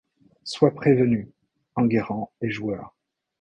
Sois 0.45 0.73
prévenu-e: 0.73 1.31
Enguerrand 1.75 2.31
est 2.41 2.49
joueur. 2.49 2.95